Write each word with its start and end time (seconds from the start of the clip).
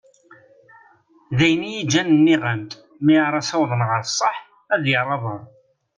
D 1.37 1.39
ayen 1.45 1.63
iyi-ǧǧan 1.69 2.09
nniɣ-am-d 2.15 2.71
mi 3.05 3.13
ara 3.25 3.37
ad 3.39 3.43
as-awḍen 3.45 3.81
ɣer 3.89 4.01
sseḥ 4.05 4.35
ad 4.73 4.83
yerr 4.91 5.09
aḍar. 5.15 5.43